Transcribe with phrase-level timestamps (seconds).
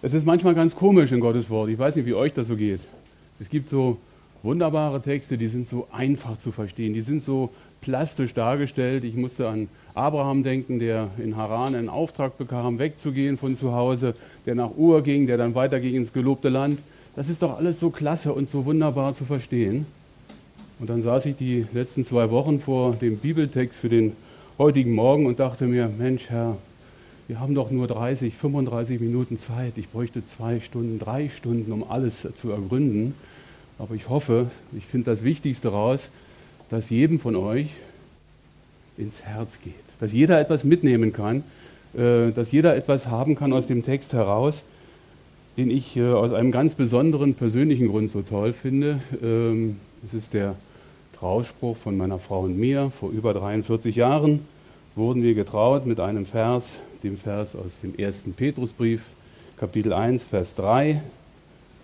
[0.00, 1.70] Es ist manchmal ganz komisch in Gottes Wort.
[1.70, 2.78] Ich weiß nicht, wie euch das so geht.
[3.40, 3.98] Es gibt so
[4.44, 6.94] wunderbare Texte, die sind so einfach zu verstehen.
[6.94, 7.50] Die sind so
[7.80, 9.02] plastisch dargestellt.
[9.02, 14.14] Ich musste an Abraham denken, der in Haran einen Auftrag bekam, wegzugehen von zu Hause,
[14.46, 16.78] der nach Ur ging, der dann weiterging ins gelobte Land.
[17.16, 19.84] Das ist doch alles so klasse und so wunderbar zu verstehen.
[20.78, 24.12] Und dann saß ich die letzten zwei Wochen vor dem Bibeltext für den
[24.58, 26.56] heutigen Morgen und dachte mir, Mensch, Herr,
[27.28, 29.76] wir haben doch nur 30, 35 Minuten Zeit.
[29.76, 33.14] Ich bräuchte zwei Stunden, drei Stunden, um alles zu ergründen.
[33.78, 36.08] Aber ich hoffe, ich finde das Wichtigste raus,
[36.70, 37.68] dass jedem von euch
[38.96, 39.74] ins Herz geht.
[40.00, 41.44] Dass jeder etwas mitnehmen kann,
[41.94, 44.64] äh, dass jeder etwas haben kann aus dem Text heraus,
[45.58, 49.00] den ich äh, aus einem ganz besonderen persönlichen Grund so toll finde.
[49.22, 50.54] Ähm, es ist der
[51.12, 52.90] Trauspruch von meiner Frau und mir.
[52.98, 54.40] Vor über 43 Jahren
[54.98, 59.02] wurden wir getraut mit einem Vers, dem Vers aus dem ersten Petrusbrief,
[59.56, 61.00] Kapitel 1, Vers 3.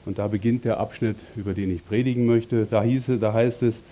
[0.04, 2.66] Und da beginnt der Abschnitt, über den ich predigen möchte.
[2.66, 3.82] Da, hieße, da heißt es,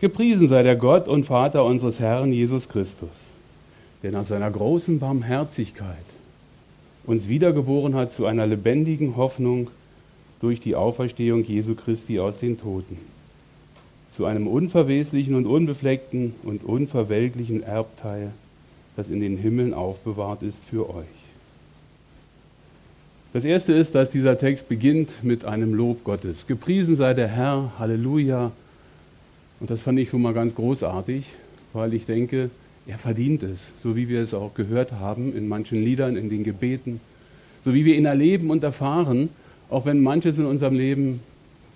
[0.00, 3.30] Gepriesen sei der Gott und Vater unseres Herrn Jesus Christus,
[4.02, 5.96] der nach seiner großen Barmherzigkeit
[7.06, 9.70] uns wiedergeboren hat zu einer lebendigen Hoffnung
[10.40, 12.98] durch die Auferstehung Jesu Christi aus den Toten,
[14.10, 18.32] zu einem unverweslichen und unbefleckten und unverwelklichen Erbteil,
[18.96, 21.06] das in den Himmeln aufbewahrt ist für euch.
[23.32, 26.46] Das erste ist, dass dieser Text beginnt mit einem Lob Gottes.
[26.46, 28.52] Gepriesen sei der Herr, Halleluja.
[29.58, 31.24] Und das fand ich schon mal ganz großartig,
[31.72, 32.50] weil ich denke,
[32.86, 36.44] er verdient es, so wie wir es auch gehört haben in manchen Liedern, in den
[36.44, 37.00] Gebeten,
[37.64, 39.30] so wie wir ihn erleben und erfahren,
[39.70, 41.20] auch wenn manches in unserem Leben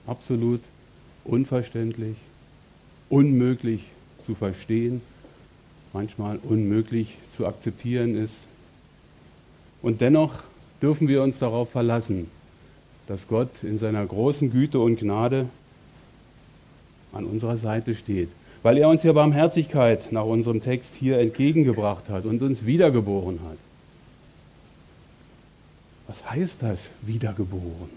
[0.06, 0.60] absolut
[1.24, 2.16] unverständlich,
[3.08, 3.84] unmöglich
[4.20, 5.00] zu verstehen,
[5.96, 8.40] manchmal unmöglich zu akzeptieren ist.
[9.80, 10.34] Und dennoch
[10.82, 12.30] dürfen wir uns darauf verlassen,
[13.06, 15.46] dass Gott in seiner großen Güte und Gnade
[17.14, 18.28] an unserer Seite steht,
[18.62, 23.56] weil er uns ja Barmherzigkeit nach unserem Text hier entgegengebracht hat und uns wiedergeboren hat.
[26.08, 27.88] Was heißt das, wiedergeboren?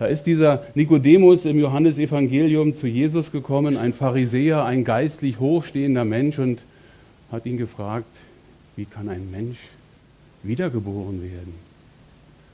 [0.00, 6.40] Da ist dieser Nikodemus im Johannesevangelium zu Jesus gekommen, ein Pharisäer, ein geistlich hochstehender Mensch
[6.40, 6.58] und
[7.30, 8.16] hat ihn gefragt,
[8.76, 9.58] wie kann ein Mensch
[10.42, 11.54] wiedergeboren werden?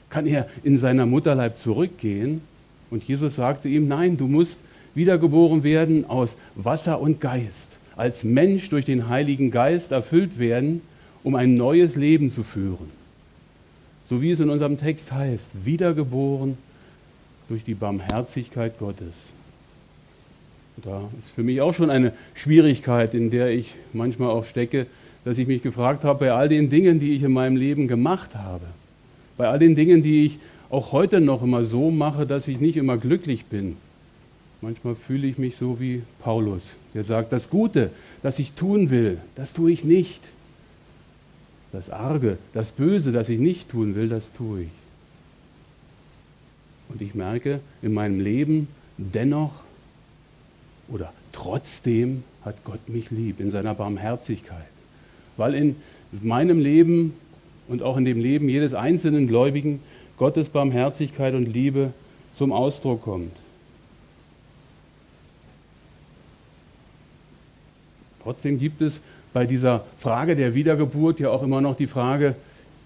[0.09, 2.41] Kann er in seiner Mutterleib zurückgehen?
[2.89, 4.59] Und Jesus sagte ihm, nein, du musst
[4.95, 10.81] wiedergeboren werden aus Wasser und Geist, als Mensch durch den Heiligen Geist erfüllt werden,
[11.23, 12.89] um ein neues Leben zu führen.
[14.09, 16.57] So wie es in unserem Text heißt, wiedergeboren
[17.49, 19.13] durch die Barmherzigkeit Gottes.
[20.83, 24.85] Da ist für mich auch schon eine Schwierigkeit, in der ich manchmal auch stecke,
[25.25, 28.35] dass ich mich gefragt habe, bei all den Dingen, die ich in meinem Leben gemacht
[28.35, 28.65] habe,
[29.37, 30.39] bei all den Dingen, die ich
[30.69, 33.77] auch heute noch immer so mache, dass ich nicht immer glücklich bin.
[34.61, 37.91] Manchmal fühle ich mich so wie Paulus, der sagt, das Gute,
[38.23, 40.23] das ich tun will, das tue ich nicht.
[41.71, 44.69] Das Arge, das Böse, das ich nicht tun will, das tue ich.
[46.89, 48.67] Und ich merke in meinem Leben,
[48.97, 49.51] dennoch
[50.89, 54.57] oder trotzdem hat Gott mich lieb in seiner Barmherzigkeit.
[55.35, 55.75] Weil in
[56.21, 57.13] meinem Leben
[57.67, 59.81] und auch in dem Leben jedes einzelnen Gläubigen
[60.17, 61.91] Gottes Barmherzigkeit und Liebe
[62.33, 63.33] zum Ausdruck kommt.
[68.23, 68.99] Trotzdem gibt es
[69.33, 72.35] bei dieser Frage der Wiedergeburt ja auch immer noch die Frage,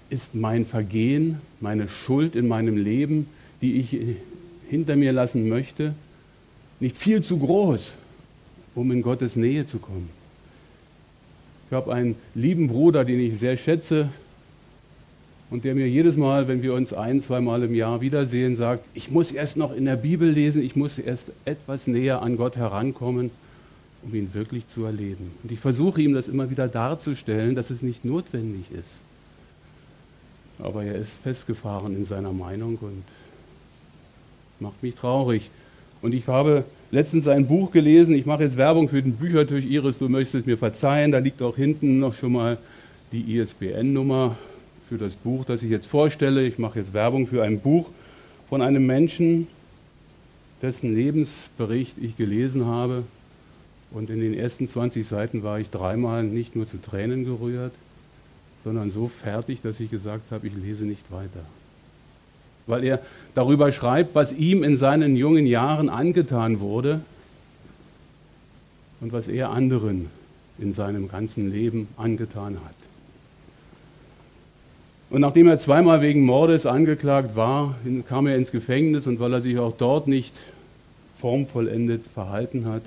[0.09, 3.27] ist mein Vergehen, meine Schuld in meinem Leben,
[3.61, 3.97] die ich
[4.69, 5.93] hinter mir lassen möchte,
[6.81, 7.93] nicht viel zu groß,
[8.75, 10.09] um in Gottes Nähe zu kommen?
[11.69, 14.09] Ich habe einen lieben Bruder, den ich sehr schätze,
[15.51, 19.11] und der mir jedes Mal, wenn wir uns ein, zweimal im Jahr wiedersehen, sagt, ich
[19.11, 23.31] muss erst noch in der Bibel lesen, ich muss erst etwas näher an Gott herankommen,
[24.01, 25.31] um ihn wirklich zu erleben.
[25.43, 28.95] Und ich versuche ihm das immer wieder darzustellen, dass es nicht notwendig ist.
[30.57, 33.03] Aber er ist festgefahren in seiner Meinung und
[34.53, 35.51] das macht mich traurig.
[36.01, 39.99] Und ich habe letztens ein Buch gelesen, ich mache jetzt Werbung für den Büchertisch Iris,
[39.99, 42.57] du möchtest mir verzeihen, da liegt auch hinten noch schon mal
[43.11, 44.35] die ISBN-Nummer
[44.89, 46.45] für das Buch, das ich jetzt vorstelle.
[46.45, 47.89] Ich mache jetzt Werbung für ein Buch
[48.49, 49.47] von einem Menschen,
[50.61, 53.03] dessen Lebensbericht ich gelesen habe.
[53.91, 57.73] Und in den ersten 20 Seiten war ich dreimal nicht nur zu Tränen gerührt,
[58.63, 61.43] sondern so fertig, dass ich gesagt habe, ich lese nicht weiter.
[62.67, 62.99] Weil er
[63.35, 67.01] darüber schreibt, was ihm in seinen jungen Jahren angetan wurde
[68.99, 70.07] und was er anderen
[70.59, 72.75] in seinem ganzen Leben angetan hat.
[75.09, 77.75] Und nachdem er zweimal wegen Mordes angeklagt war,
[78.07, 80.33] kam er ins Gefängnis und weil er sich auch dort nicht
[81.19, 82.83] formvollendet verhalten hat,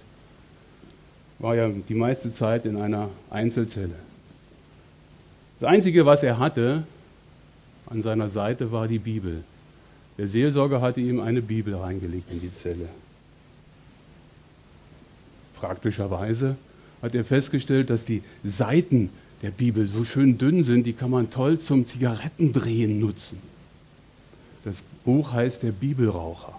[1.39, 3.95] war er die meiste Zeit in einer Einzelzelle.
[5.61, 6.85] Das Einzige, was er hatte
[7.91, 9.45] an seiner Seite, war die Bibel.
[10.19, 12.89] Der Seelsorger hatte ihm eine Bibel reingelegt in die Zelle.
[15.57, 16.57] Praktischerweise
[17.03, 19.11] hat er festgestellt, dass die Seiten
[19.43, 23.39] der Bibel so schön dünn sind, die kann man toll zum Zigarettendrehen nutzen.
[24.65, 26.59] Das Buch heißt Der Bibelraucher.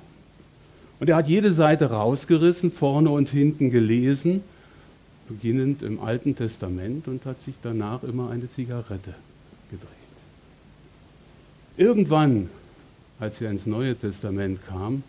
[1.00, 4.44] Und er hat jede Seite rausgerissen, vorne und hinten gelesen,
[5.28, 9.16] beginnend im Alten Testament und hat sich danach immer eine Zigarette
[9.72, 9.90] gedreht.
[11.78, 12.50] Irgendwann,
[13.19, 15.03] als er ins Neue Testament kam,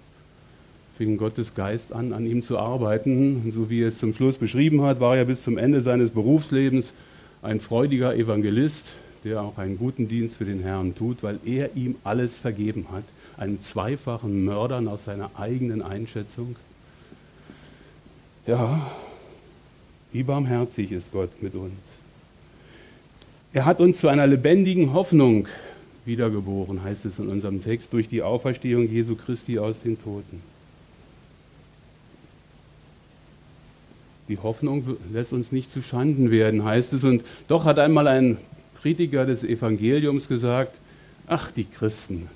[0.96, 3.42] fing Gottes Geist an, an ihm zu arbeiten.
[3.44, 6.10] Und so wie er es zum Schluss beschrieben hat, war er bis zum Ende seines
[6.10, 6.94] Berufslebens
[7.42, 8.92] ein freudiger Evangelist,
[9.24, 13.04] der auch einen guten Dienst für den Herrn tut, weil er ihm alles vergeben hat.
[13.36, 16.56] Einen zweifachen Mörder nach seiner eigenen Einschätzung.
[18.46, 18.90] Ja,
[20.12, 21.72] wie barmherzig ist Gott mit uns.
[23.52, 25.48] Er hat uns zu einer lebendigen Hoffnung
[26.06, 30.40] wiedergeboren, heißt es in unserem Text, durch die Auferstehung Jesu Christi aus den Toten.
[34.28, 37.04] Die Hoffnung lässt uns nicht zu Schanden werden, heißt es.
[37.04, 38.38] Und doch hat einmal ein
[38.80, 40.74] Kritiker des Evangeliums gesagt,
[41.26, 42.28] ach, die Christen,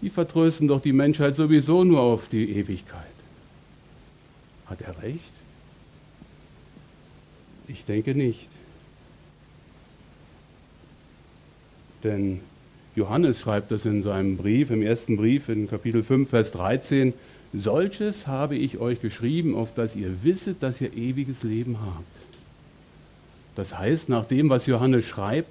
[0.00, 3.02] die vertrösten doch die Menschheit sowieso nur auf die Ewigkeit.
[4.66, 5.20] Hat er recht?
[7.68, 8.48] Ich denke nicht.
[12.02, 12.40] Denn
[12.96, 17.12] Johannes schreibt das in seinem Brief, im ersten Brief in Kapitel 5, Vers 13,
[17.52, 22.04] Solches habe ich euch geschrieben, auf dass ihr wisset, dass ihr ewiges Leben habt.
[23.56, 25.48] Das heißt, nach dem, was Johannes schreibt,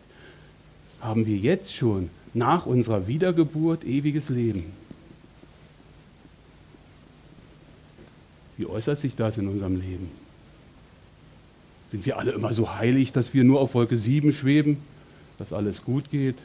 [1.00, 4.66] haben wir jetzt schon nach unserer Wiedergeburt ewiges Leben.
[8.57, 10.10] Wie äußert sich das in unserem Leben?
[11.92, 14.78] Sind wir alle immer so heilig, dass wir nur auf Wolke 7 schweben,
[15.38, 16.36] dass alles gut geht,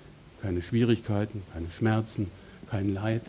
[0.43, 2.31] keine Schwierigkeiten, keine Schmerzen,
[2.71, 3.23] kein Leid?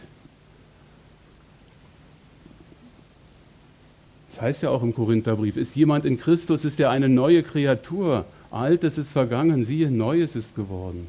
[4.32, 8.26] Das heißt ja auch im Korintherbrief, ist jemand in Christus, ist er eine neue Kreatur.
[8.52, 11.08] Altes ist vergangen, siehe, Neues ist geworden.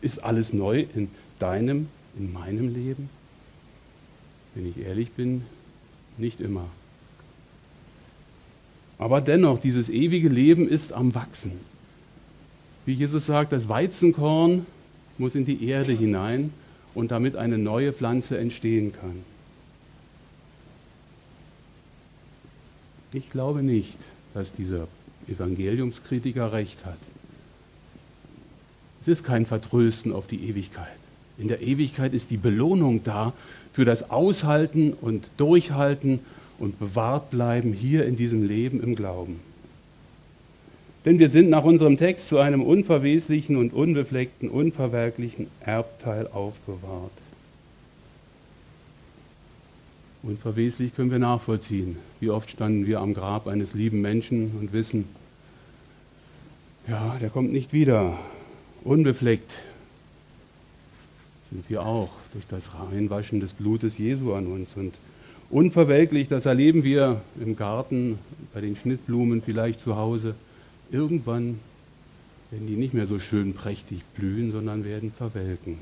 [0.00, 1.88] Ist alles neu in deinem,
[2.18, 3.10] in meinem Leben?
[4.54, 5.44] Wenn ich ehrlich bin,
[6.18, 6.66] nicht immer.
[8.98, 11.52] Aber dennoch, dieses ewige Leben ist am Wachsen.
[12.86, 14.66] Wie Jesus sagt, das Weizenkorn
[15.18, 16.52] muss in die Erde hinein
[16.94, 19.22] und damit eine neue Pflanze entstehen kann.
[23.12, 23.96] Ich glaube nicht,
[24.34, 24.86] dass dieser
[25.28, 26.98] Evangeliumskritiker recht hat.
[29.00, 30.86] Es ist kein Vertrösten auf die Ewigkeit.
[31.38, 33.32] In der Ewigkeit ist die Belohnung da
[33.72, 36.20] für das Aushalten und Durchhalten
[36.58, 39.40] und bewahrt bleiben hier in diesem Leben im Glauben.
[41.04, 47.12] Denn wir sind nach unserem Text zu einem unverweslichen und unbefleckten, unverwerklichen Erbteil aufbewahrt.
[50.22, 51.96] Unverweslich können wir nachvollziehen.
[52.20, 55.06] Wie oft standen wir am Grab eines lieben Menschen und wissen,
[56.86, 58.18] ja, der kommt nicht wieder.
[58.84, 59.52] Unbefleckt
[61.50, 64.76] sind wir auch durch das Reinwaschen des Blutes Jesu an uns.
[64.76, 64.94] Und
[65.48, 68.18] unverwelklich, das erleben wir im Garten,
[68.52, 70.34] bei den Schnittblumen, vielleicht zu Hause.
[70.92, 71.58] Irgendwann
[72.50, 75.78] werden die nicht mehr so schön prächtig blühen, sondern werden verwelken.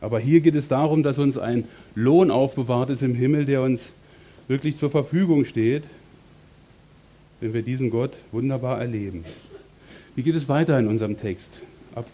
[0.00, 1.64] Aber hier geht es darum, dass uns ein
[1.94, 3.92] Lohn aufbewahrt ist im Himmel, der uns
[4.48, 5.84] wirklich zur Verfügung steht,
[7.40, 9.24] wenn wir diesen Gott wunderbar erleben.
[10.14, 11.62] Wie geht es weiter in unserem Text?
[11.94, 12.06] Ab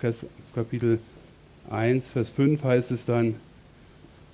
[0.54, 0.98] Kapitel
[1.68, 3.34] 1, Vers 5 heißt es dann,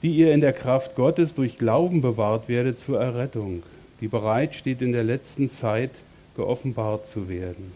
[0.02, 3.62] die ihr in der Kraft Gottes durch Glauben bewahrt werdet zur Errettung,
[4.00, 5.90] die bereit steht in der letzten Zeit
[6.37, 7.73] geoffenbart zu werden.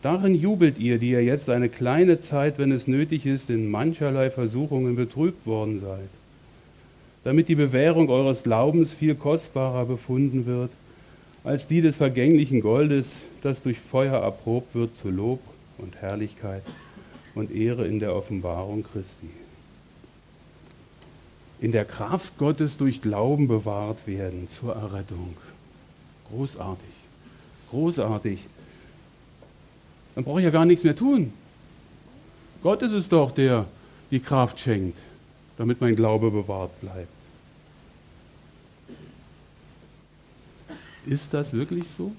[0.00, 4.30] Darin jubelt ihr, die ihr jetzt eine kleine Zeit, wenn es nötig ist, in mancherlei
[4.30, 6.08] Versuchungen betrübt worden seid,
[7.24, 10.70] damit die Bewährung eures Glaubens viel kostbarer befunden wird
[11.44, 15.40] als die des vergänglichen Goldes, das durch Feuer erprobt wird zu Lob
[15.78, 16.62] und Herrlichkeit
[17.34, 19.30] und Ehre in der Offenbarung Christi.
[21.60, 25.36] In der Kraft Gottes durch Glauben bewahrt werden zur Errettung.
[26.30, 26.97] Großartig,
[27.70, 28.40] großartig
[30.14, 31.32] dann brauche ich ja gar nichts mehr tun.
[32.60, 33.66] Gott ist es doch, der
[34.10, 34.98] die Kraft schenkt,
[35.56, 37.06] damit mein Glaube bewahrt bleibt.
[41.06, 42.10] Ist das wirklich so?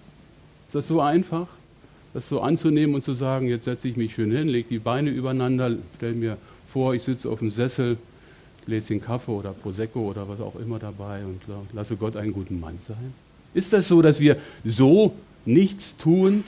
[0.67, 1.47] Ist das so einfach?
[2.13, 5.09] das so anzunehmen und zu sagen, jetzt setze ich mich schön hin, lege die Beine
[5.09, 6.37] übereinander, stelle mir
[6.71, 7.97] vor, ich sitze auf dem Sessel,
[8.65, 11.41] Gläschen Kaffee oder Prosecco oder was auch immer dabei und
[11.73, 13.13] lasse Gott einen guten Mann sein?
[13.53, 15.13] Ist das so, dass wir so
[15.46, 16.43] nichts tun,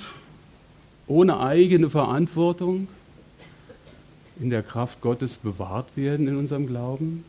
[1.08, 2.88] ohne eigene Verantwortung
[4.40, 7.24] in der Kraft Gottes bewahrt werden in unserem Glauben?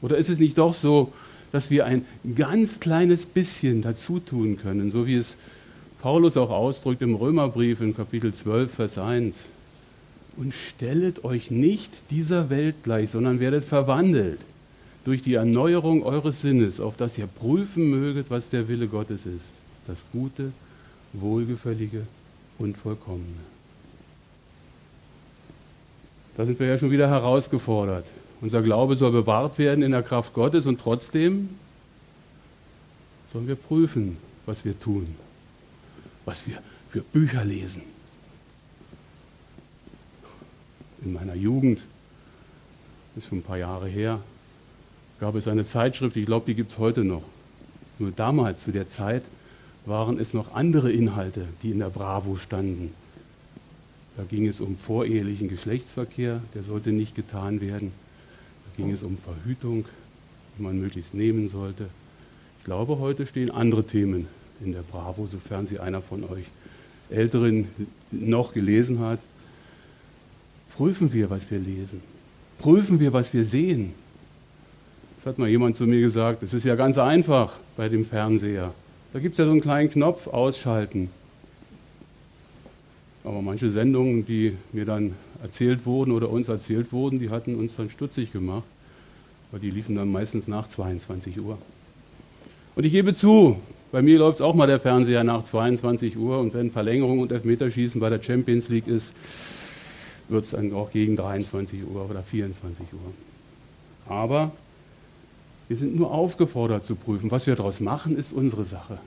[0.00, 1.12] Oder ist es nicht doch so,
[1.52, 2.04] dass wir ein
[2.34, 5.36] ganz kleines bisschen dazu tun können, so wie es
[6.00, 9.44] Paulus auch ausdrückt im Römerbrief in Kapitel 12, Vers 1?
[10.36, 14.40] Und stellet euch nicht dieser Welt gleich, sondern werdet verwandelt
[15.04, 19.50] durch die Erneuerung eures Sinnes, auf dass ihr prüfen möget, was der Wille Gottes ist,
[19.86, 20.52] das Gute,
[21.12, 22.06] Wohlgefällige
[22.58, 23.40] und Vollkommene.
[26.36, 28.06] Da sind wir ja schon wieder herausgefordert.
[28.40, 31.50] Unser Glaube soll bewahrt werden in der Kraft Gottes und trotzdem
[33.32, 34.16] sollen wir prüfen,
[34.46, 35.14] was wir tun,
[36.24, 36.58] was wir
[36.90, 37.82] für Bücher lesen.
[41.04, 41.82] In meiner Jugend,
[43.14, 44.20] das ist schon ein paar Jahre her,
[45.20, 47.22] gab es eine Zeitschrift, ich glaube, die gibt es heute noch.
[47.98, 49.22] Nur damals, zu der Zeit,
[49.84, 52.92] waren es noch andere Inhalte, die in der Bravo standen.
[54.16, 57.92] Da ging es um vorehelichen Geschlechtsverkehr, der sollte nicht getan werden.
[58.64, 59.86] Da ging es um Verhütung,
[60.56, 61.86] die man möglichst nehmen sollte.
[62.58, 64.28] Ich glaube, heute stehen andere Themen
[64.64, 66.44] in der Bravo, sofern sie einer von euch
[67.10, 67.68] Älteren
[68.10, 69.18] noch gelesen hat.
[70.76, 72.00] Prüfen wir, was wir lesen.
[72.58, 73.92] Prüfen wir, was wir sehen.
[75.16, 78.72] Das hat mal jemand zu mir gesagt, es ist ja ganz einfach bei dem Fernseher.
[79.12, 81.10] Da gibt es ja so einen kleinen Knopf, ausschalten.
[83.24, 87.76] Aber manche Sendungen, die mir dann erzählt wurden oder uns erzählt wurden, die hatten uns
[87.76, 88.64] dann stutzig gemacht,
[89.50, 91.58] weil die liefen dann meistens nach 22 Uhr.
[92.74, 93.60] Und ich gebe zu,
[93.92, 97.30] bei mir läuft es auch mal der Fernseher nach 22 Uhr und wenn Verlängerung und
[97.30, 99.12] Elfmeterschießen bei der Champions League ist,
[100.28, 104.10] wird es dann auch gegen 23 Uhr oder 24 Uhr.
[104.10, 104.52] Aber
[105.72, 107.30] wir sind nur aufgefordert zu prüfen.
[107.30, 108.98] Was wir daraus machen, ist unsere Sache.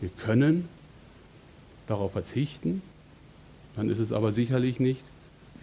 [0.00, 0.68] Wir können
[1.88, 2.80] darauf verzichten,
[3.74, 5.02] dann ist es aber sicherlich nicht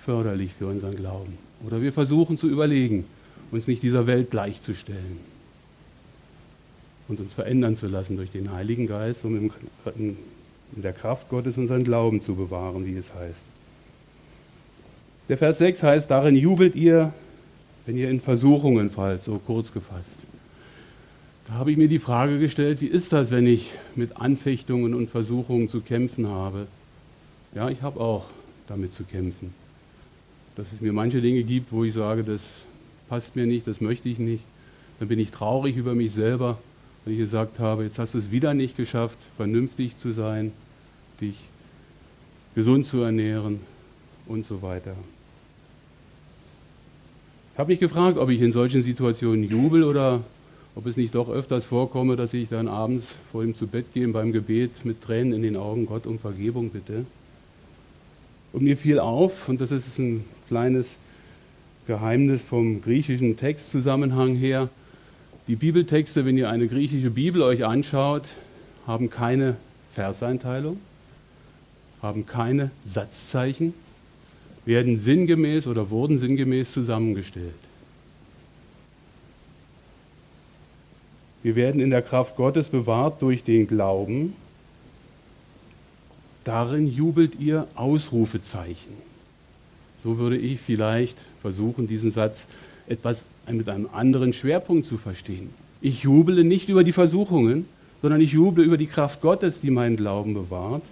[0.04, 1.38] förderlich für unseren Glauben.
[1.66, 3.06] Oder wir versuchen zu überlegen,
[3.50, 5.22] uns nicht dieser Welt gleichzustellen
[7.08, 9.52] und uns verändern zu lassen durch den Heiligen Geist, um
[9.96, 10.18] in
[10.76, 13.46] der Kraft Gottes unseren Glauben zu bewahren, wie es heißt.
[15.30, 17.14] Der Vers 6 heißt, darin jubelt ihr,
[17.88, 20.18] wenn ihr in Versuchungen fallt, so kurz gefasst.
[21.48, 25.10] Da habe ich mir die Frage gestellt, wie ist das, wenn ich mit Anfechtungen und
[25.10, 26.68] Versuchungen zu kämpfen habe?
[27.56, 28.26] Ja, ich habe auch
[28.68, 29.54] damit zu kämpfen.
[30.58, 32.42] Dass es mir manche Dinge gibt, wo ich sage, das
[33.08, 34.44] passt mir nicht, das möchte ich nicht.
[35.00, 36.58] Dann bin ich traurig über mich selber,
[37.06, 40.52] wenn ich gesagt habe, jetzt hast du es wieder nicht geschafft, vernünftig zu sein,
[41.22, 41.36] dich
[42.54, 43.62] gesund zu ernähren
[44.26, 44.94] und so weiter.
[47.58, 50.22] Ich habe mich gefragt, ob ich in solchen Situationen jubel oder
[50.76, 54.08] ob es nicht doch öfters vorkomme, dass ich dann abends vor ihm zu Bett gehe
[54.10, 57.08] beim Gebet mit Tränen in den Augen Gott um Vergebung bitte.
[58.54, 60.98] Und mir fiel auf, und das ist ein kleines
[61.88, 64.70] Geheimnis vom griechischen Textzusammenhang her,
[65.48, 68.26] die Bibeltexte, wenn ihr eine griechische Bibel euch anschaut,
[68.86, 69.56] haben keine
[69.96, 70.78] Verseinteilung,
[72.04, 73.74] haben keine Satzzeichen,
[74.68, 77.54] werden sinngemäß oder wurden sinngemäß zusammengestellt.
[81.42, 84.34] Wir werden in der Kraft Gottes bewahrt durch den Glauben.
[86.44, 88.92] Darin jubelt ihr Ausrufezeichen.
[90.04, 92.48] So würde ich vielleicht versuchen, diesen Satz
[92.88, 95.50] etwas mit einem anderen Schwerpunkt zu verstehen.
[95.80, 97.66] Ich jubele nicht über die Versuchungen,
[98.02, 100.84] sondern ich juble über die Kraft Gottes, die meinen Glauben bewahrt.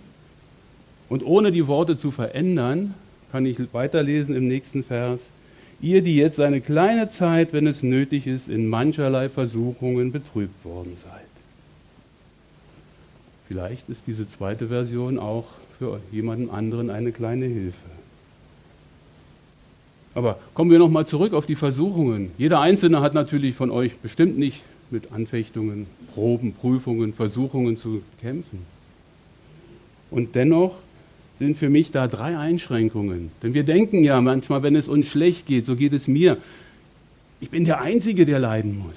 [1.10, 2.94] Und ohne die Worte zu verändern,
[3.36, 5.30] kann ich weiterlesen im nächsten Vers.
[5.82, 10.96] Ihr, die jetzt eine kleine Zeit, wenn es nötig ist, in mancherlei Versuchungen betrübt worden
[10.96, 11.25] seid.
[13.50, 17.75] Vielleicht ist diese zweite Version auch für jemanden anderen eine kleine Hilfe.
[20.13, 22.32] Aber kommen wir nochmal zurück auf die Versuchungen.
[22.38, 24.62] Jeder Einzelne hat natürlich von euch bestimmt nicht
[24.92, 28.60] mit Anfechtungen, Proben, Prüfungen, Versuchungen zu kämpfen.
[30.10, 30.75] Und dennoch
[31.38, 33.32] sind für mich da drei Einschränkungen.
[33.44, 36.38] Denn wir denken ja manchmal, wenn es uns schlecht geht, so geht es mir.
[37.42, 38.96] Ich bin der Einzige, der leiden muss.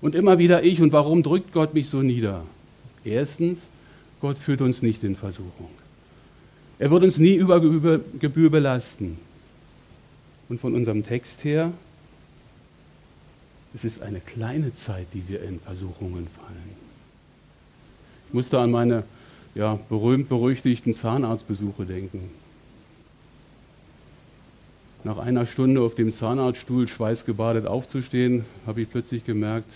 [0.00, 0.82] Und immer wieder ich.
[0.82, 2.44] Und warum drückt Gott mich so nieder?
[3.04, 3.62] Erstens,
[4.20, 5.70] Gott führt uns nicht in Versuchung.
[6.78, 7.60] Er wird uns nie über
[8.20, 9.18] Gebühr belasten.
[10.48, 11.72] Und von unserem Text her,
[13.74, 16.84] es ist eine kleine Zeit, die wir in Versuchungen fallen.
[18.28, 19.04] Ich musste an meine
[19.54, 22.30] ja, berühmt-berüchtigten Zahnarztbesuche denken.
[25.04, 29.70] Nach einer Stunde auf dem Zahnarztstuhl schweißgebadet aufzustehen, habe ich plötzlich gemerkt,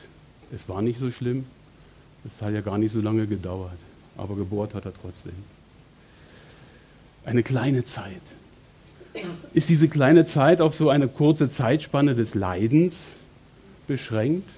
[0.52, 1.44] es war nicht so schlimm.
[2.26, 3.76] Es hat ja gar nicht so lange gedauert,
[4.16, 5.34] aber gebohrt hat er trotzdem.
[7.24, 8.22] Eine kleine Zeit.
[9.52, 13.08] Ist diese kleine Zeit auf so eine kurze Zeitspanne des Leidens
[13.86, 14.48] beschränkt?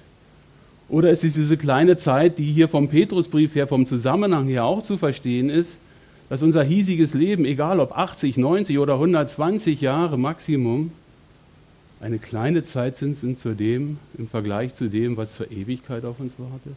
[0.91, 4.83] Oder ist es diese kleine Zeit, die hier vom Petrusbrief her, vom Zusammenhang her auch
[4.83, 5.77] zu verstehen ist,
[6.27, 10.91] dass unser hiesiges Leben, egal ob 80, 90 oder 120 Jahre Maximum,
[12.01, 16.19] eine kleine Zeit sind, sind zu dem, im Vergleich zu dem, was zur Ewigkeit auf
[16.19, 16.75] uns wartet?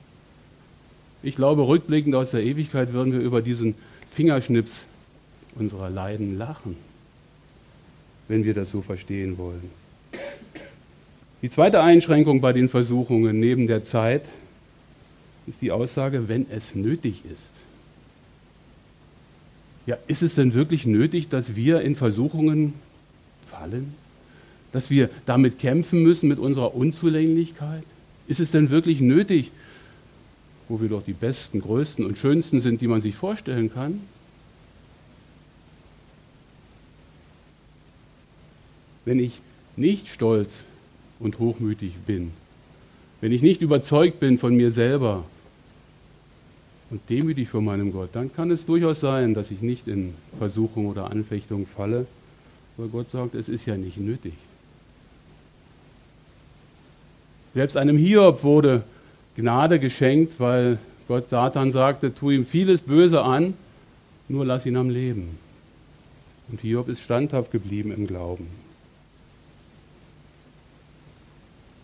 [1.25, 3.75] Ich glaube, rückblickend aus der Ewigkeit würden wir über diesen
[4.13, 4.85] Fingerschnips
[5.57, 6.77] unserer Leiden lachen,
[8.29, 9.84] wenn wir das so verstehen wollen.
[11.45, 14.23] Die zweite Einschränkung bei den Versuchungen neben der Zeit
[15.47, 17.51] ist die Aussage, wenn es nötig ist.
[19.85, 22.73] Ja, ist es denn wirklich nötig, dass wir in Versuchungen
[23.51, 23.93] fallen?
[24.73, 27.85] Dass wir damit kämpfen müssen mit unserer Unzulänglichkeit?
[28.27, 29.51] Ist es denn wirklich nötig,
[30.71, 34.01] wo wir doch die besten, größten und schönsten sind, die man sich vorstellen kann?
[39.05, 39.41] Wenn ich
[39.77, 40.57] nicht stolz
[41.25, 42.31] und hochmütig bin,
[43.21, 45.25] wenn ich nicht überzeugt bin von mir selber
[46.91, 50.87] und demütig vor meinem Gott, dann kann es durchaus sein, dass ich nicht in Versuchung
[50.87, 52.07] oder Anfechtung falle,
[52.77, 54.35] weil Gott sagt, es ist ja nicht nötig.
[57.55, 58.83] Selbst einem Hiob wurde
[59.37, 60.79] Gnade geschenkt, weil
[61.09, 63.55] Gott Satan sagte, tu ihm vieles Böse an,
[64.29, 65.39] nur lass ihn am Leben.
[66.51, 68.64] Und Hiob ist standhaft geblieben im Glauben.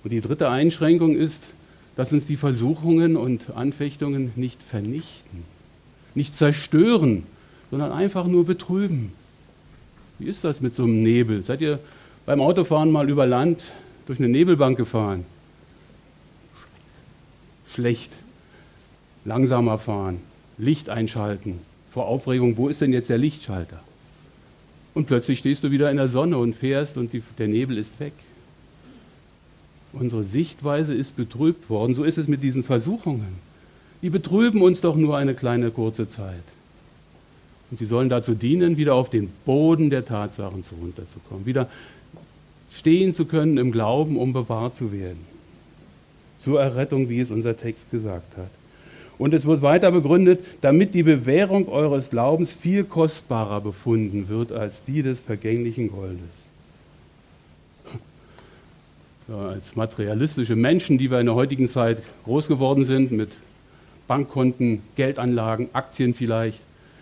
[0.02, 1.42] Und die dritte Einschränkung ist,
[1.96, 5.44] dass uns die Versuchungen und Anfechtungen nicht vernichten,
[6.14, 7.24] nicht zerstören,
[7.70, 9.12] sondern einfach nur betrüben.
[10.18, 11.44] Wie ist das mit so einem Nebel?
[11.44, 11.78] Seid ihr
[12.26, 13.64] beim Autofahren mal über Land
[14.06, 15.24] durch eine Nebelbank gefahren?
[17.72, 18.10] Schlecht.
[19.24, 20.20] Langsamer fahren,
[20.56, 21.60] Licht einschalten.
[21.92, 23.80] Vor Aufregung, wo ist denn jetzt der Lichtschalter?
[24.94, 28.00] Und plötzlich stehst du wieder in der Sonne und fährst und die, der Nebel ist
[28.00, 28.12] weg.
[29.92, 31.94] Unsere Sichtweise ist betrübt worden.
[31.94, 33.50] So ist es mit diesen Versuchungen.
[34.02, 36.42] Die betrüben uns doch nur eine kleine kurze Zeit.
[37.70, 41.68] Und sie sollen dazu dienen, wieder auf den Boden der Tatsachen runterzukommen, wieder
[42.72, 45.20] stehen zu können im Glauben, um bewahrt zu werden.
[46.38, 48.50] Zur Errettung, wie es unser Text gesagt hat.
[49.18, 54.82] Und es wird weiter begründet, damit die Bewährung eures Glaubens viel kostbarer befunden wird als
[54.82, 56.49] die des vergänglichen Goldes
[59.30, 63.30] als materialistische Menschen, die wir in der heutigen Zeit groß geworden sind, mit
[64.08, 66.58] Bankkonten, Geldanlagen, Aktien vielleicht.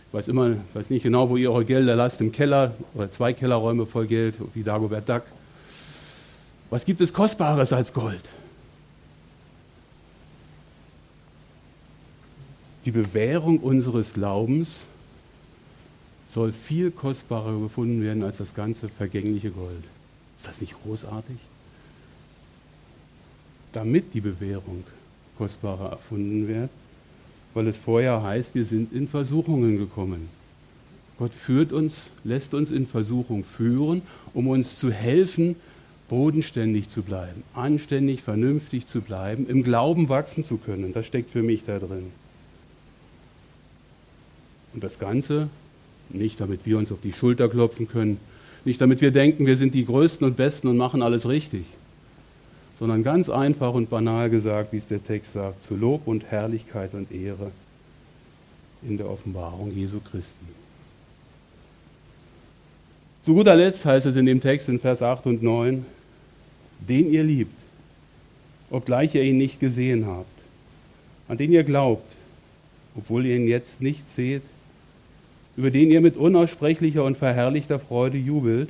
[0.09, 3.11] Ich weiß immer, ich weiß nicht genau, wo ihr eure Gelder lasst, im Keller oder
[3.11, 5.23] zwei Kellerräume voll Geld, wie Dagobert Duck.
[6.71, 8.25] Was gibt es Kostbares als Gold?
[12.85, 14.85] Die Bewährung unseres Glaubens
[16.31, 19.85] soll viel kostbarer gefunden werden als das ganze vergängliche Gold.
[20.37, 21.37] Ist das nicht großartig?
[23.73, 24.85] Damit die Bewährung
[25.37, 26.71] kostbarer erfunden wird,
[27.55, 30.29] weil es vorher heißt, wir sind in Versuchungen gekommen.
[31.19, 34.03] Gott führt uns, lässt uns in Versuchung führen,
[34.35, 35.57] um uns zu helfen,
[36.09, 40.93] bodenständig zu bleiben, anständig, vernünftig zu bleiben, im Glauben wachsen zu können.
[40.93, 42.13] Das steckt für mich da drin.
[44.75, 45.49] Und das Ganze
[46.11, 48.19] nicht, damit wir uns auf die Schulter klopfen können,
[48.65, 51.65] nicht damit wir denken, wir sind die Größten und Besten und machen alles richtig,
[52.79, 56.95] sondern ganz einfach und banal gesagt, wie es der Text sagt, zu Lob und Herrlichkeit
[56.95, 57.51] und Ehre
[58.83, 60.47] in der Offenbarung Jesu Christi.
[63.25, 65.85] Zu guter Letzt heißt es in dem Text in Vers 8 und 9,
[66.89, 67.53] den ihr liebt,
[68.71, 70.27] obgleich ihr ihn nicht gesehen habt,
[71.27, 72.11] an den ihr glaubt,
[72.97, 74.43] obwohl ihr ihn jetzt nicht seht,
[75.57, 78.69] über den ihr mit unaussprechlicher und verherrlichter Freude jubelt,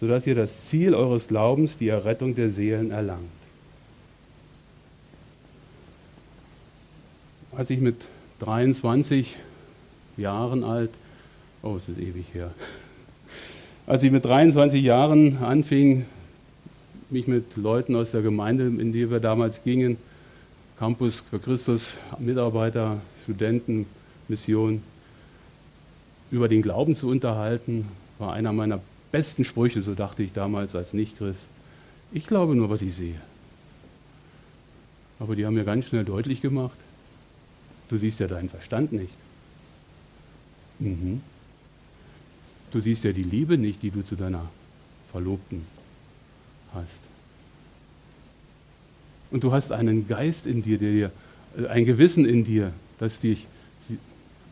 [0.00, 3.28] sodass ihr das Ziel eures Glaubens, die Errettung der Seelen, erlangt.
[7.56, 7.96] Als ich mit
[8.40, 9.36] 23
[10.16, 10.90] Jahren alt,
[11.62, 12.52] oh, es ist ewig her,
[13.86, 16.06] als ich mit 23 Jahren anfing,
[17.10, 19.96] mich mit Leuten aus der Gemeinde, in die wir damals gingen,
[20.78, 23.86] Campus für Christus, Mitarbeiter, Studenten,
[24.28, 24.82] Mission,
[26.30, 28.80] über den Glauben zu unterhalten, war einer meiner
[29.10, 31.40] besten Sprüche, so dachte ich damals als Nichtchrist.
[32.12, 33.20] Ich glaube nur, was ich sehe.
[35.18, 36.76] Aber die haben mir ganz schnell deutlich gemacht,
[37.88, 39.12] du siehst ja deinen Verstand nicht.
[40.78, 41.22] Mhm.
[42.70, 44.48] Du siehst ja die Liebe nicht, die du zu deiner
[45.10, 45.66] Verlobten
[46.74, 47.00] hast.
[49.30, 51.12] Und du hast einen Geist in dir, der dir,
[51.58, 53.46] äh, ein Gewissen in dir, das dich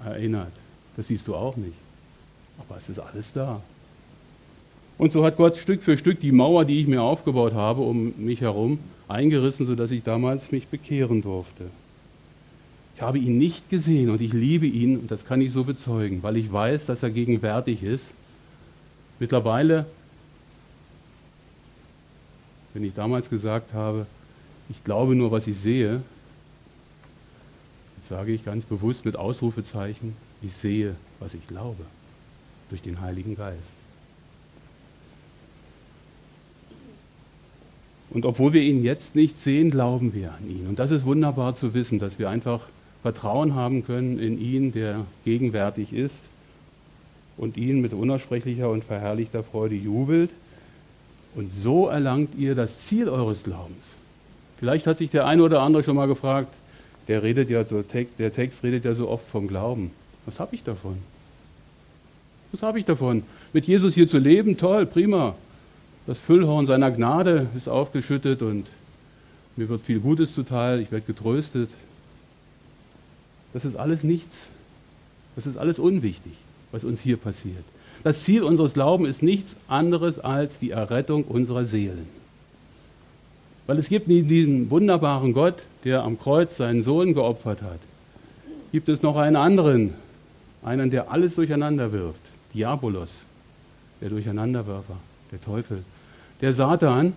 [0.04, 0.52] erinnert.
[0.96, 1.76] Das siehst du auch nicht.
[2.58, 3.62] Aber es ist alles da.
[4.98, 8.14] Und so hat Gott Stück für Stück die Mauer, die ich mir aufgebaut habe, um
[8.16, 8.78] mich herum,
[9.08, 11.64] eingerissen, sodass ich damals mich bekehren durfte.
[12.94, 16.22] Ich habe ihn nicht gesehen und ich liebe ihn und das kann ich so bezeugen,
[16.22, 18.06] weil ich weiß, dass er gegenwärtig ist.
[19.18, 19.84] Mittlerweile,
[22.72, 24.06] wenn ich damals gesagt habe,
[24.70, 26.00] ich glaube nur, was ich sehe,
[27.98, 31.84] jetzt sage ich ganz bewusst mit Ausrufezeichen, ich sehe, was ich glaube,
[32.70, 33.85] durch den Heiligen Geist.
[38.16, 40.68] Und obwohl wir ihn jetzt nicht sehen, glauben wir an ihn.
[40.68, 42.60] Und das ist wunderbar zu wissen, dass wir einfach
[43.02, 46.22] Vertrauen haben können in ihn, der gegenwärtig ist
[47.36, 50.30] und ihn mit unaussprechlicher und verherrlichter Freude jubelt.
[51.34, 53.84] Und so erlangt ihr das Ziel eures Glaubens.
[54.58, 56.54] Vielleicht hat sich der eine oder andere schon mal gefragt,
[57.08, 59.90] der redet ja so, der Text redet ja so oft vom Glauben.
[60.24, 60.96] Was habe ich davon?
[62.50, 63.24] Was habe ich davon?
[63.52, 65.34] Mit Jesus hier zu leben, toll, prima.
[66.06, 68.66] Das Füllhorn seiner Gnade ist aufgeschüttet und
[69.56, 71.70] mir wird viel Gutes zuteil, ich werde getröstet.
[73.52, 74.48] Das ist alles nichts.
[75.34, 76.32] Das ist alles unwichtig,
[76.72, 77.64] was uns hier passiert.
[78.04, 82.06] Das Ziel unseres Glaubens ist nichts anderes als die Errettung unserer Seelen.
[83.66, 87.80] Weil es gibt neben diesem wunderbaren Gott, der am Kreuz seinen Sohn geopfert hat,
[88.70, 89.94] gibt es noch einen anderen,
[90.62, 92.20] einen, der alles durcheinander wirft.
[92.54, 93.16] Diabolos,
[94.00, 94.96] der Durcheinanderwerfer,
[95.32, 95.82] der Teufel,
[96.40, 97.14] der Satan.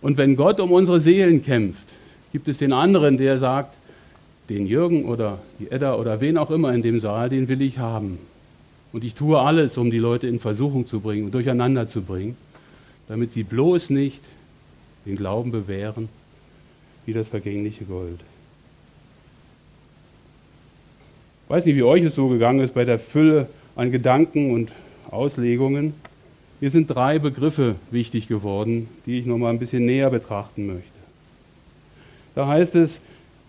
[0.00, 1.88] Und wenn Gott um unsere Seelen kämpft,
[2.32, 3.74] gibt es den anderen, der sagt,
[4.48, 7.78] den Jürgen oder die Edda oder wen auch immer in dem Saal, den will ich
[7.78, 8.18] haben.
[8.92, 12.36] Und ich tue alles, um die Leute in Versuchung zu bringen und durcheinander zu bringen,
[13.08, 14.20] damit sie bloß nicht
[15.06, 16.08] den Glauben bewähren
[17.06, 18.20] wie das vergängliche Gold.
[21.44, 24.72] Ich weiß nicht, wie euch es so gegangen ist bei der Fülle an Gedanken und
[25.10, 25.92] Auslegungen.
[26.64, 30.88] Mir sind drei Begriffe wichtig geworden, die ich noch mal ein bisschen näher betrachten möchte.
[32.34, 33.00] Da heißt es,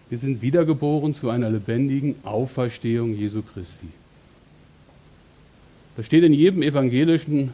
[0.09, 3.87] wir sind wiedergeboren zu einer lebendigen Auferstehung Jesu Christi.
[5.95, 7.53] Das steht in jedem evangelischen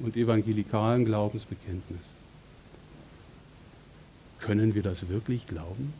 [0.00, 2.00] und evangelikalen Glaubensbekenntnis.
[4.40, 5.92] Können wir das wirklich glauben?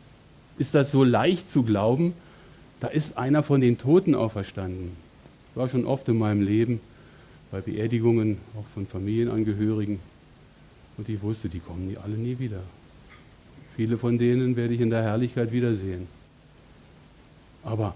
[0.57, 2.13] Ist das so leicht zu glauben?
[2.79, 4.93] Da ist einer von den Toten auferstanden.
[5.53, 6.81] War schon oft in meinem Leben
[7.53, 9.99] bei Beerdigungen, auch von Familienangehörigen.
[10.97, 12.61] Und ich wusste, die kommen nie, alle nie wieder.
[13.75, 16.07] Viele von denen werde ich in der Herrlichkeit wiedersehen.
[17.63, 17.93] Aber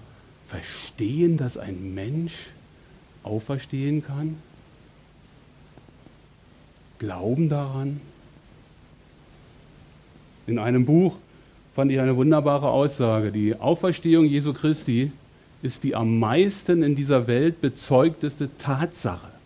[0.47, 2.33] verstehen, dass ein Mensch
[3.23, 4.37] auferstehen kann?
[6.99, 7.99] Glauben daran?
[10.45, 11.15] In einem Buch
[11.73, 13.31] fand ich eine wunderbare Aussage.
[13.31, 15.11] Die Auferstehung Jesu Christi
[15.63, 19.36] ist die am meisten in dieser Welt bezeugteste Tatsache.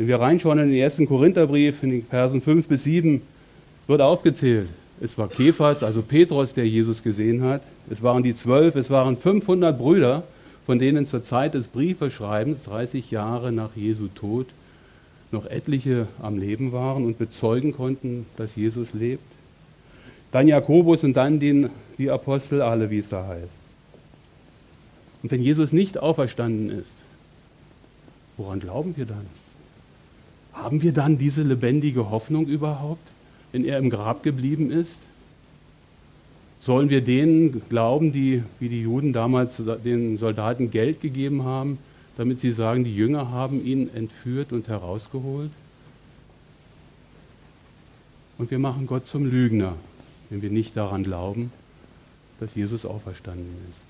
[0.00, 3.20] Wenn wir reinschauen in den ersten Korintherbrief, in den Versen 5 bis 7,
[3.86, 4.70] wird aufgezählt.
[4.98, 7.60] Es war Kephas, also Petrus, der Jesus gesehen hat.
[7.90, 10.22] Es waren die zwölf, es waren 500 Brüder,
[10.64, 14.46] von denen zur Zeit des Briefeschreibens, 30 Jahre nach Jesu Tod,
[15.32, 19.22] noch etliche am Leben waren und bezeugen konnten, dass Jesus lebt.
[20.32, 23.52] Dann Jakobus und dann den, die Apostel alle, wie es da heißt.
[25.22, 26.94] Und wenn Jesus nicht auferstanden ist,
[28.38, 29.39] woran glauben wir dann?
[30.52, 33.12] Haben wir dann diese lebendige Hoffnung überhaupt,
[33.52, 35.00] wenn er im Grab geblieben ist?
[36.60, 41.78] Sollen wir denen glauben, die wie die Juden damals den Soldaten Geld gegeben haben,
[42.16, 45.50] damit sie sagen, die Jünger haben ihn entführt und herausgeholt?
[48.36, 49.74] Und wir machen Gott zum Lügner,
[50.28, 51.50] wenn wir nicht daran glauben,
[52.40, 53.89] dass Jesus auferstanden ist.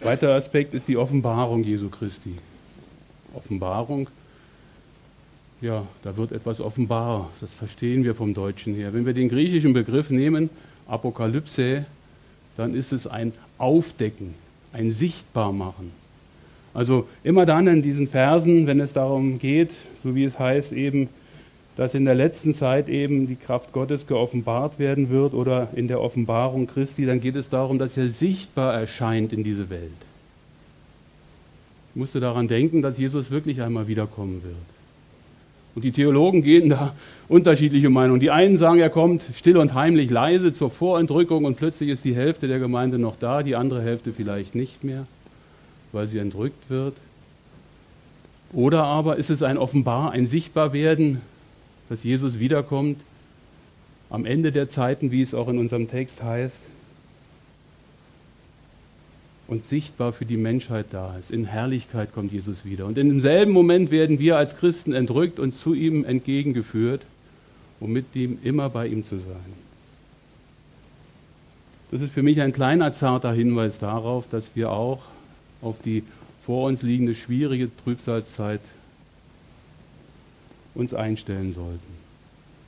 [0.00, 2.34] Zweiter Aspekt ist die Offenbarung Jesu Christi.
[3.34, 4.08] Offenbarung,
[5.60, 7.28] ja, da wird etwas offenbar.
[7.42, 8.94] Das verstehen wir vom Deutschen her.
[8.94, 10.48] Wenn wir den griechischen Begriff nehmen,
[10.86, 11.84] Apokalypse,
[12.56, 14.34] dann ist es ein Aufdecken,
[14.72, 15.92] ein Sichtbarmachen.
[16.72, 21.10] Also immer dann in diesen Versen, wenn es darum geht, so wie es heißt, eben
[21.76, 26.00] dass in der letzten Zeit eben die Kraft Gottes geoffenbart werden wird oder in der
[26.00, 29.90] Offenbarung Christi, dann geht es darum, dass er sichtbar erscheint in diese Welt.
[31.94, 34.56] Ich musste daran denken, dass Jesus wirklich einmal wiederkommen wird.
[35.74, 36.94] Und die Theologen gehen da
[37.28, 38.20] unterschiedliche Meinungen.
[38.20, 42.14] Die einen sagen, er kommt still und heimlich leise zur Vorentrückung und plötzlich ist die
[42.14, 45.06] Hälfte der Gemeinde noch da, die andere Hälfte vielleicht nicht mehr,
[45.92, 46.94] weil sie entrückt wird.
[48.52, 51.20] Oder aber ist es ein offenbar, ein Sichtbarwerden,
[51.90, 53.00] dass Jesus wiederkommt
[54.10, 56.56] am Ende der Zeiten, wie es auch in unserem Text heißt,
[59.48, 61.32] und sichtbar für die Menschheit da ist.
[61.32, 62.86] In Herrlichkeit kommt Jesus wieder.
[62.86, 67.02] Und in demselben Moment werden wir als Christen entrückt und zu ihm entgegengeführt,
[67.80, 69.60] um mit ihm immer bei ihm zu sein.
[71.90, 75.00] Das ist für mich ein kleiner zarter Hinweis darauf, dass wir auch
[75.60, 76.04] auf die
[76.46, 78.60] vor uns liegende schwierige Trübsalzeit
[80.80, 82.00] uns einstellen sollten.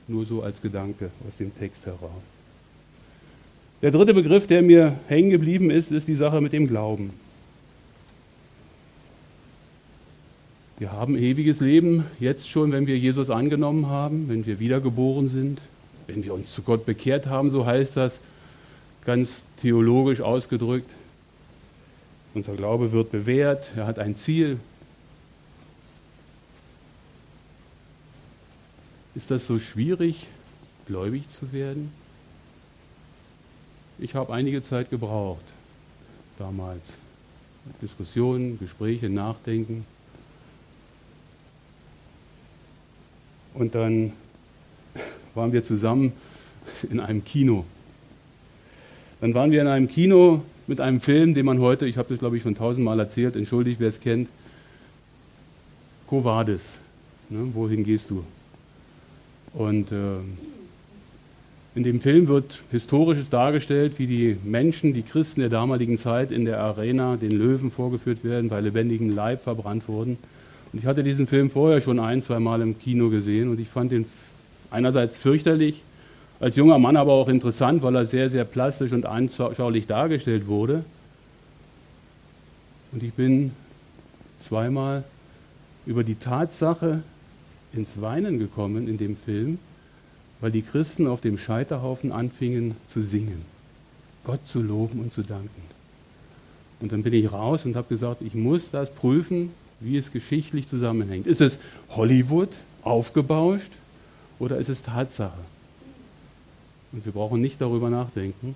[0.07, 2.23] Nur so als Gedanke aus dem Text heraus.
[3.81, 7.11] Der dritte Begriff, der mir hängen geblieben ist, ist die Sache mit dem Glauben.
[10.79, 15.59] Wir haben ewiges Leben jetzt schon, wenn wir Jesus angenommen haben, wenn wir wiedergeboren sind,
[16.07, 18.19] wenn wir uns zu Gott bekehrt haben, so heißt das
[19.05, 20.89] ganz theologisch ausgedrückt.
[22.33, 24.57] Unser Glaube wird bewährt, er hat ein Ziel.
[29.15, 30.27] Ist das so schwierig,
[30.87, 31.91] gläubig zu werden?
[33.99, 35.45] Ich habe einige Zeit gebraucht
[36.39, 36.81] damals.
[37.81, 39.85] Diskussionen, Gespräche, Nachdenken.
[43.53, 44.13] Und dann
[45.35, 46.11] waren wir zusammen
[46.89, 47.65] in einem Kino.
[49.21, 52.19] Dann waren wir in einem Kino mit einem Film, den man heute, ich habe das
[52.19, 54.27] glaube ich schon tausendmal erzählt, entschuldigt, wer es kennt,
[56.07, 56.73] Covades.
[57.29, 58.23] Ne, wohin gehst du?
[59.53, 59.95] Und äh,
[61.75, 66.45] in dem Film wird Historisches dargestellt, wie die Menschen, die Christen der damaligen Zeit in
[66.45, 70.17] der Arena den Löwen vorgeführt werden, bei lebendigem Leib verbrannt wurden.
[70.71, 73.69] Und ich hatte diesen Film vorher schon ein, zwei Mal im Kino gesehen und ich
[73.69, 74.05] fand ihn
[74.69, 75.81] einerseits fürchterlich,
[76.39, 80.83] als junger Mann aber auch interessant, weil er sehr, sehr plastisch und anschaulich dargestellt wurde.
[82.91, 83.51] Und ich bin
[84.39, 85.03] zweimal
[85.85, 87.01] über die Tatsache
[87.73, 89.59] ins Weinen gekommen in dem Film,
[90.39, 93.41] weil die Christen auf dem Scheiterhaufen anfingen zu singen,
[94.23, 95.63] Gott zu loben und zu danken.
[96.79, 100.67] Und dann bin ich raus und habe gesagt, ich muss das prüfen, wie es geschichtlich
[100.67, 101.27] zusammenhängt.
[101.27, 101.57] Ist es
[101.89, 102.49] Hollywood
[102.83, 103.71] aufgebauscht
[104.39, 105.39] oder ist es Tatsache?
[106.91, 108.55] Und wir brauchen nicht darüber nachdenken.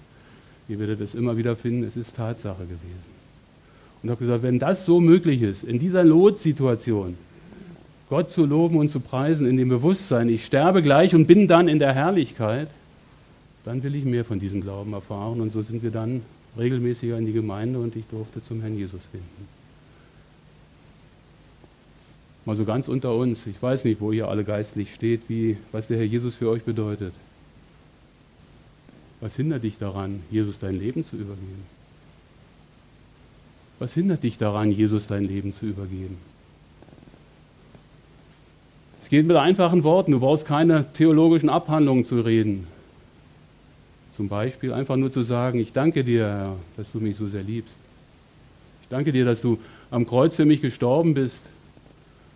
[0.69, 3.17] Ihr werdet es immer wieder finden, es ist Tatsache gewesen.
[4.03, 7.17] Und habe gesagt, wenn das so möglich ist, in dieser Notsituation,
[8.09, 11.67] Gott zu loben und zu preisen in dem Bewusstsein, ich sterbe gleich und bin dann
[11.67, 12.69] in der Herrlichkeit,
[13.65, 15.41] dann will ich mehr von diesem Glauben erfahren.
[15.41, 16.21] Und so sind wir dann
[16.57, 19.47] regelmäßiger in die Gemeinde und ich durfte zum Herrn Jesus finden.
[22.45, 25.87] Mal so ganz unter uns, ich weiß nicht, wo ihr alle geistlich steht, wie, was
[25.87, 27.13] der Herr Jesus für euch bedeutet.
[29.19, 31.65] Was hindert dich daran, Jesus dein Leben zu übergeben?
[33.79, 36.17] Was hindert dich daran, Jesus dein Leben zu übergeben?
[39.07, 40.11] Es geht mit einfachen Worten.
[40.11, 42.67] Du brauchst keine theologischen Abhandlungen zu reden.
[44.13, 47.73] Zum Beispiel einfach nur zu sagen, ich danke dir, dass du mich so sehr liebst.
[48.81, 49.59] Ich danke dir, dass du
[49.91, 51.43] am Kreuz für mich gestorben bist.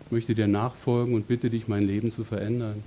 [0.06, 2.82] Ich möchte dir nachfolgen und bitte dich, mein Leben zu verändern.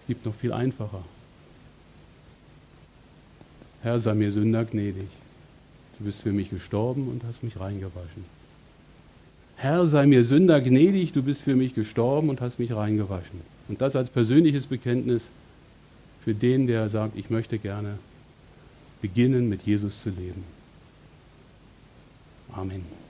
[0.00, 1.04] Es gibt noch viel einfacher.
[3.82, 5.08] Herr, sei mir Sünder gnädig.
[5.98, 8.41] Du bist für mich gestorben und hast mich reingewaschen.
[9.62, 13.42] Herr, sei mir Sünder gnädig, du bist für mich gestorben und hast mich reingewaschen.
[13.68, 15.30] Und das als persönliches Bekenntnis
[16.24, 17.96] für den, der sagt, ich möchte gerne
[19.00, 20.42] beginnen, mit Jesus zu leben.
[22.52, 23.01] Amen.